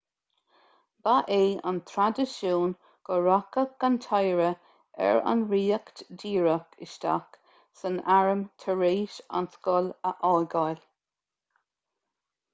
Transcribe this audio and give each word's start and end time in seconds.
ba 1.07 1.11
é 1.33 1.41
an 1.71 1.75
traidisiún 1.89 2.71
go 3.09 3.17
rachadh 3.25 3.83
an 3.87 3.99
t-oidhre 4.05 4.47
ar 5.09 5.19
an 5.33 5.43
ríocht 5.51 6.01
díreach 6.23 6.81
isteach 6.87 7.37
san 7.83 7.99
arm 8.15 8.41
tar 8.65 8.83
éis 8.89 9.19
an 9.41 9.51
scoil 9.57 9.93
a 10.13 10.15
fhágáil 10.23 10.81